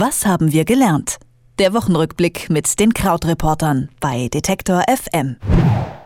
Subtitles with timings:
[0.00, 1.16] Was haben wir gelernt?
[1.58, 5.38] Der Wochenrückblick mit den Krautreportern bei Detektor FM.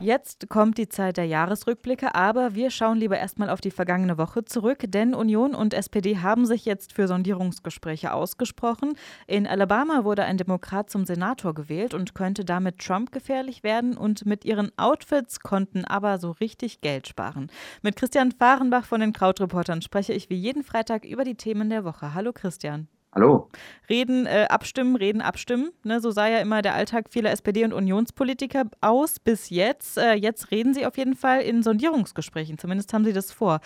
[0.00, 4.46] Jetzt kommt die Zeit der Jahresrückblicke, aber wir schauen lieber erstmal auf die vergangene Woche
[4.46, 8.95] zurück, denn Union und SPD haben sich jetzt für Sondierungsgespräche ausgesprochen.
[9.27, 14.24] In Alabama wurde ein Demokrat zum Senator gewählt und könnte damit Trump gefährlich werden und
[14.24, 17.50] mit ihren Outfits konnten aber so richtig Geld sparen.
[17.82, 21.84] Mit Christian Fahrenbach von den Krautreportern spreche ich wie jeden Freitag über die Themen der
[21.84, 22.14] Woche.
[22.14, 22.88] Hallo Christian.
[23.14, 23.50] Hallo.
[23.90, 25.70] Reden, äh, abstimmen, reden, abstimmen.
[25.84, 29.98] Ne, so sah ja immer der Alltag vieler SPD- und Unionspolitiker aus bis jetzt.
[29.98, 33.60] Äh, jetzt reden sie auf jeden Fall in Sondierungsgesprächen, zumindest haben sie das vor.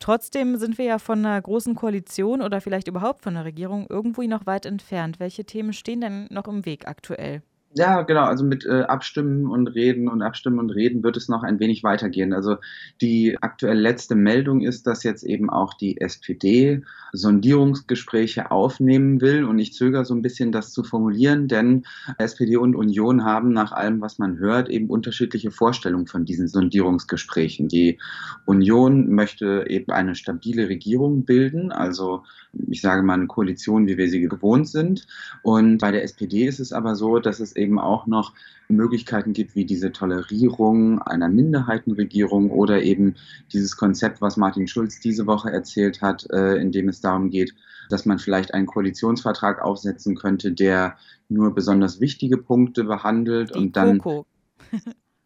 [0.00, 4.20] Trotzdem sind wir ja von einer großen Koalition oder vielleicht überhaupt von einer Regierung irgendwo
[4.22, 5.18] noch weit entfernt.
[5.18, 7.40] Welche Themen stehen denn noch im Weg aktuell?
[7.74, 8.24] Ja, genau.
[8.24, 11.84] Also mit äh, Abstimmen und Reden und Abstimmen und Reden wird es noch ein wenig
[11.84, 12.32] weitergehen.
[12.32, 12.56] Also
[13.00, 19.44] die aktuell letzte Meldung ist, dass jetzt eben auch die SPD Sondierungsgespräche aufnehmen will.
[19.44, 21.84] Und ich zögere so ein bisschen, das zu formulieren, denn
[22.18, 27.68] SPD und Union haben nach allem, was man hört, eben unterschiedliche Vorstellungen von diesen Sondierungsgesprächen.
[27.68, 27.98] Die
[28.46, 32.24] Union möchte eben eine stabile Regierung bilden, also
[32.68, 35.06] ich sage mal eine Koalition, wie wir sie gewohnt sind.
[35.42, 38.32] Und bei der SPD ist es aber so, dass es eben auch noch
[38.68, 43.16] Möglichkeiten gibt, wie diese Tolerierung einer Minderheitenregierung oder eben
[43.52, 47.54] dieses Konzept, was Martin Schulz diese Woche erzählt hat, äh, in dem es darum geht,
[47.88, 50.96] dass man vielleicht einen Koalitionsvertrag aufsetzen könnte, der
[51.28, 54.26] nur besonders wichtige Punkte behandelt Die und dann Koko.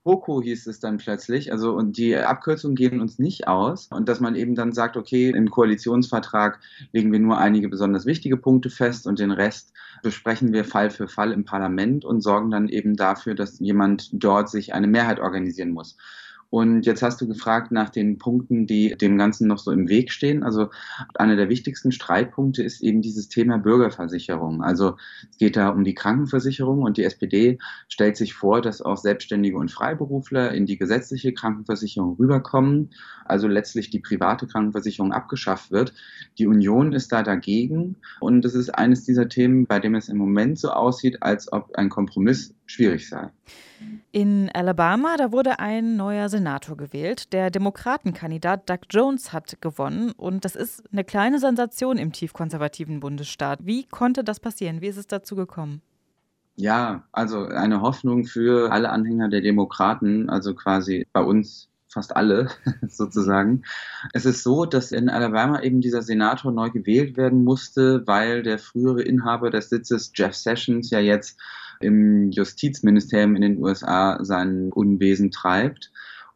[0.04, 1.50] Poco hieß es dann plötzlich.
[1.50, 3.88] Also, und die Abkürzungen gehen uns nicht aus.
[3.90, 6.60] Und dass man eben dann sagt, okay, im Koalitionsvertrag
[6.92, 11.08] legen wir nur einige besonders wichtige Punkte fest und den Rest besprechen wir Fall für
[11.08, 15.70] Fall im Parlament und sorgen dann eben dafür, dass jemand dort sich eine Mehrheit organisieren
[15.70, 15.96] muss.
[16.54, 20.12] Und jetzt hast du gefragt nach den Punkten, die dem Ganzen noch so im Weg
[20.12, 20.44] stehen.
[20.44, 20.68] Also
[21.16, 24.62] einer der wichtigsten Streitpunkte ist eben dieses Thema Bürgerversicherung.
[24.62, 24.94] Also
[25.28, 29.56] es geht da um die Krankenversicherung und die SPD stellt sich vor, dass auch Selbstständige
[29.56, 32.90] und Freiberufler in die gesetzliche Krankenversicherung rüberkommen,
[33.24, 35.92] also letztlich die private Krankenversicherung abgeschafft wird.
[36.38, 40.18] Die Union ist da dagegen und das ist eines dieser Themen, bei dem es im
[40.18, 43.30] Moment so aussieht, als ob ein Kompromiss schwierig sei.
[44.12, 47.32] In Alabama, da wurde ein neuer Senator gewählt.
[47.32, 53.66] Der Demokratenkandidat Doug Jones hat gewonnen und das ist eine kleine Sensation im tiefkonservativen Bundesstaat.
[53.66, 54.80] Wie konnte das passieren?
[54.80, 55.82] Wie ist es dazu gekommen?
[56.56, 62.48] Ja, also eine Hoffnung für alle Anhänger der Demokraten, also quasi bei uns fast alle
[62.88, 63.62] sozusagen.
[64.12, 68.58] Es ist so, dass in Alabama eben dieser Senator neu gewählt werden musste, weil der
[68.58, 71.40] frühere Inhaber des Sitzes, Jeff Sessions, ja jetzt
[71.80, 75.90] im Justizministerium in den USA sein Unwesen treibt.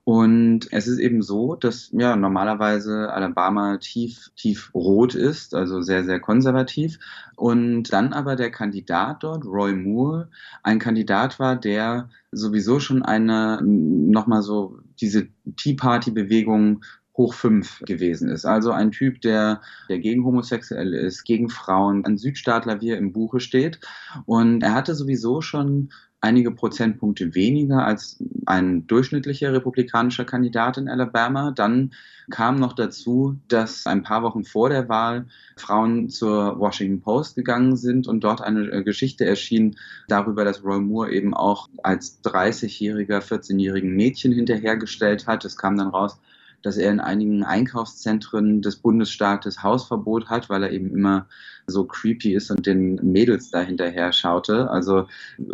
[0.09, 6.03] Und es ist eben so, dass ja normalerweise Alabama tief, tief rot ist, also sehr,
[6.03, 6.99] sehr konservativ.
[7.37, 10.31] Und dann aber der Kandidat dort, Roy Moore,
[10.63, 15.29] ein Kandidat war, der sowieso schon eine, nochmal so diese
[15.59, 16.85] Tea Party Bewegung
[17.19, 18.47] hoch fünf gewesen ist.
[18.47, 23.13] Also ein Typ, der, der gegen Homosexuelle ist, gegen Frauen, ein Südstaatler, wie er im
[23.13, 23.81] Buche steht.
[24.25, 25.91] Und er hatte sowieso schon
[26.21, 31.53] einige Prozentpunkte weniger als ein durchschnittlicher republikanischer Kandidat in Alabama.
[31.53, 31.93] Dann
[32.31, 37.77] kam noch dazu, dass ein paar Wochen vor der Wahl Frauen zur Washington Post gegangen
[37.77, 39.77] sind und dort eine äh, Geschichte erschien
[40.09, 45.45] darüber, dass Roy Moore eben auch als 30-jähriger, 14-jährigen Mädchen hinterhergestellt hat.
[45.45, 46.19] Es kam dann raus,
[46.63, 51.27] dass er in einigen Einkaufszentren des Bundesstaates Hausverbot hat, weil er eben immer
[51.67, 54.71] so creepy ist und den Mädels da hinterher schaute.
[54.71, 55.07] Also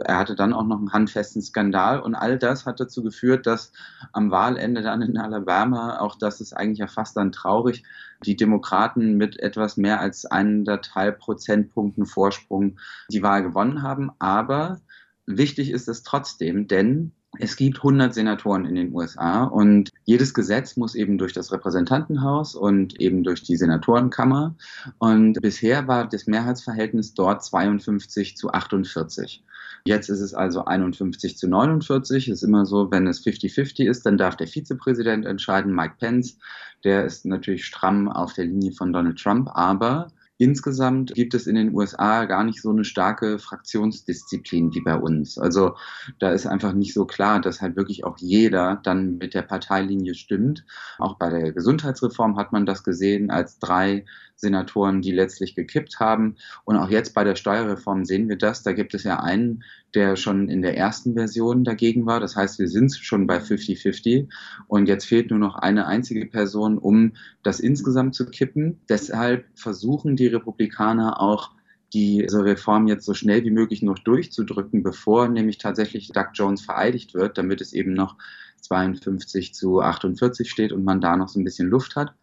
[0.05, 3.73] er hatte dann auch noch einen handfesten Skandal und all das hat dazu geführt, dass
[4.13, 7.83] am Wahlende dann in Alabama, auch das ist eigentlich ja fast dann traurig,
[8.25, 12.79] die Demokraten mit etwas mehr als eineinhalb Prozentpunkten Vorsprung
[13.11, 14.13] die Wahl gewonnen haben.
[14.19, 14.81] Aber
[15.27, 20.77] wichtig ist es trotzdem, denn es gibt 100 Senatoren in den USA und jedes Gesetz
[20.77, 24.55] muss eben durch das Repräsentantenhaus und eben durch die Senatorenkammer.
[24.99, 29.43] Und bisher war das Mehrheitsverhältnis dort 52 zu 48.
[29.87, 32.29] Jetzt ist es also 51 zu 49.
[32.29, 36.39] Es ist immer so, wenn es 50-50 ist, dann darf der Vizepräsident entscheiden, Mike Pence.
[36.85, 41.55] Der ist natürlich stramm auf der Linie von Donald Trump, aber Insgesamt gibt es in
[41.55, 45.39] den USA gar nicht so eine starke Fraktionsdisziplin wie bei uns.
[45.39, 45.77] Also
[46.19, 50.15] da ist einfach nicht so klar, dass halt wirklich auch jeder dann mit der Parteilinie
[50.15, 50.65] stimmt.
[50.99, 56.35] Auch bei der Gesundheitsreform hat man das gesehen, als drei Senatoren, die letztlich gekippt haben.
[56.65, 58.65] Und auch jetzt bei der Steuerreform sehen wir das.
[58.65, 59.63] Da gibt es ja einen,
[59.95, 62.21] der schon in der ersten Version dagegen war.
[62.21, 64.29] Das heißt, wir sind schon bei 50-50.
[64.67, 67.13] Und jetzt fehlt nur noch eine einzige Person, um
[67.43, 68.81] das insgesamt zu kippen.
[68.89, 71.53] Deshalb versuchen die Republikaner auch
[71.93, 77.15] diese Reform jetzt so schnell wie möglich noch durchzudrücken, bevor nämlich tatsächlich Doug Jones vereidigt
[77.15, 78.17] wird, damit es eben noch
[78.63, 82.15] 52 zu 48 steht und man da noch so ein bisschen Luft hat.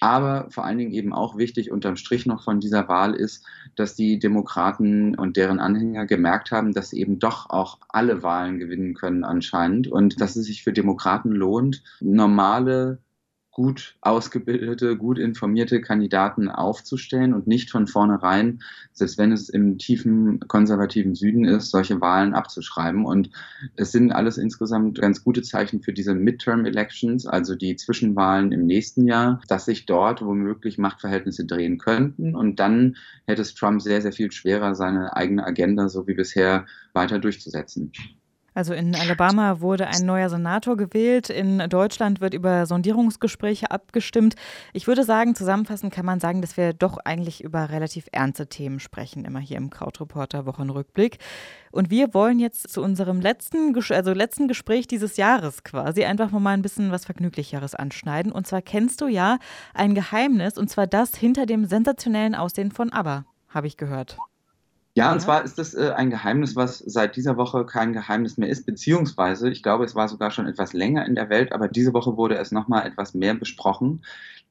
[0.00, 3.44] Aber vor allen Dingen eben auch wichtig unterm Strich noch von dieser Wahl ist,
[3.76, 8.58] dass die Demokraten und deren Anhänger gemerkt haben, dass sie eben doch auch alle Wahlen
[8.58, 12.98] gewinnen können anscheinend und dass es sich für Demokraten lohnt, normale
[13.52, 18.62] gut ausgebildete, gut informierte Kandidaten aufzustellen und nicht von vornherein,
[18.92, 23.04] selbst wenn es im tiefen konservativen Süden ist, solche Wahlen abzuschreiben.
[23.04, 23.30] Und
[23.76, 29.06] es sind alles insgesamt ganz gute Zeichen für diese Midterm-Elections, also die Zwischenwahlen im nächsten
[29.06, 32.36] Jahr, dass sich dort womöglich Machtverhältnisse drehen könnten.
[32.36, 36.66] Und dann hätte es Trump sehr, sehr viel schwerer, seine eigene Agenda so wie bisher
[36.92, 37.92] weiter durchzusetzen.
[38.60, 41.30] Also in Alabama wurde ein neuer Senator gewählt.
[41.30, 44.34] In Deutschland wird über Sondierungsgespräche abgestimmt.
[44.74, 48.78] Ich würde sagen, zusammenfassend kann man sagen, dass wir doch eigentlich über relativ ernste Themen
[48.78, 51.16] sprechen, immer hier im Krautreporter Wochenrückblick.
[51.72, 56.52] Und wir wollen jetzt zu unserem letzten, also letzten Gespräch dieses Jahres quasi einfach mal
[56.52, 58.30] ein bisschen was Vergnüglicheres anschneiden.
[58.30, 59.38] Und zwar kennst du ja
[59.72, 64.18] ein Geheimnis, und zwar das hinter dem sensationellen Aussehen von ABBA, habe ich gehört.
[65.00, 68.50] Ja, und zwar ist das äh, ein Geheimnis, was seit dieser Woche kein Geheimnis mehr
[68.50, 71.94] ist, beziehungsweise ich glaube, es war sogar schon etwas länger in der Welt, aber diese
[71.94, 74.02] Woche wurde es nochmal etwas mehr besprochen,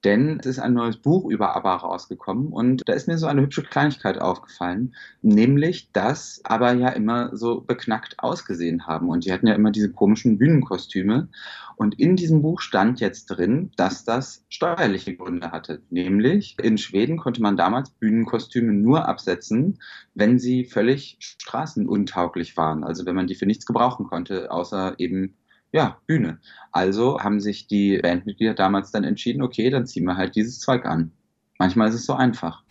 [0.03, 3.41] denn es ist ein neues Buch über ABBA rausgekommen und da ist mir so eine
[3.41, 9.47] hübsche Kleinigkeit aufgefallen, nämlich, dass ABBA ja immer so beknackt ausgesehen haben und die hatten
[9.47, 11.29] ja immer diese komischen Bühnenkostüme
[11.75, 17.17] und in diesem Buch stand jetzt drin, dass das steuerliche Gründe hatte, nämlich in Schweden
[17.17, 19.79] konnte man damals Bühnenkostüme nur absetzen,
[20.13, 25.35] wenn sie völlig straßenuntauglich waren, also wenn man die für nichts gebrauchen konnte, außer eben
[25.71, 26.39] ja, Bühne.
[26.71, 30.85] Also haben sich die Bandmitglieder damals dann entschieden, okay, dann ziehen wir halt dieses Zeug
[30.85, 31.11] an.
[31.57, 32.63] Manchmal ist es so einfach.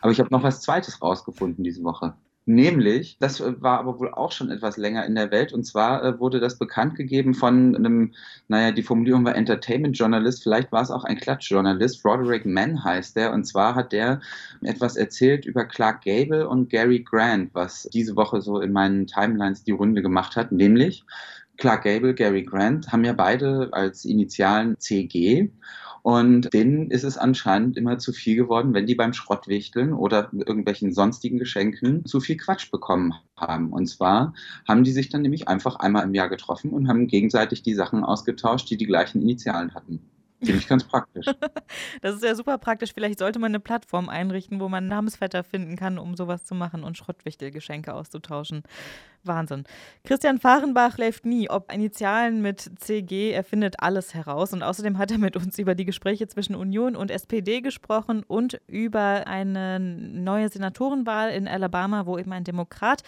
[0.00, 2.14] Aber ich habe noch was Zweites rausgefunden diese Woche.
[2.44, 6.18] Nämlich, das war aber wohl auch schon etwas länger in der Welt, und zwar äh,
[6.18, 8.14] wurde das bekannt gegeben von einem,
[8.48, 13.32] naja, die Formulierung war Entertainment-Journalist, vielleicht war es auch ein Klatschjournalist, Roderick Mann heißt der,
[13.32, 14.20] und zwar hat der
[14.62, 19.62] etwas erzählt über Clark Gable und Gary Grant, was diese Woche so in meinen Timelines
[19.62, 21.04] die Runde gemacht hat, nämlich
[21.58, 25.50] Clark Gable, Gary Grant haben ja beide als Initialen CG.
[26.02, 30.92] Und denen ist es anscheinend immer zu viel geworden, wenn die beim Schrottwichteln oder irgendwelchen
[30.92, 33.72] sonstigen Geschenken zu viel Quatsch bekommen haben.
[33.72, 34.34] Und zwar
[34.66, 38.02] haben die sich dann nämlich einfach einmal im Jahr getroffen und haben gegenseitig die Sachen
[38.02, 40.11] ausgetauscht, die die gleichen Initialen hatten.
[40.42, 41.26] Finde ich ganz praktisch.
[42.02, 42.92] das ist ja super praktisch.
[42.92, 46.82] Vielleicht sollte man eine Plattform einrichten, wo man Namensvetter finden kann, um sowas zu machen
[46.82, 48.62] und Schrottwichtelgeschenke auszutauschen.
[49.24, 49.64] Wahnsinn.
[50.02, 51.48] Christian Fahrenbach läuft nie.
[51.48, 54.52] Ob Initialen mit CG, er findet alles heraus.
[54.52, 58.60] Und außerdem hat er mit uns über die Gespräche zwischen Union und SPD gesprochen und
[58.66, 63.02] über eine neue Senatorenwahl in Alabama, wo eben ein Demokrat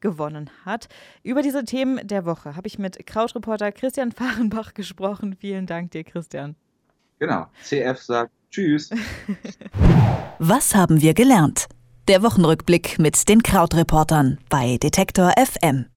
[0.00, 0.88] gewonnen hat.
[1.24, 5.34] Über diese Themen der Woche habe ich mit Krautreporter Christian Fahrenbach gesprochen.
[5.34, 6.54] Vielen Dank dir, Christian.
[7.18, 7.46] Genau.
[7.62, 8.90] CF sagt Tschüss.
[10.38, 11.66] Was haben wir gelernt?
[12.08, 15.86] Der Wochenrückblick mit den Krautreportern bei Detektor FM.